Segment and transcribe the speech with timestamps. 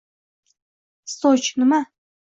[1.11, 1.79] Djosg nima?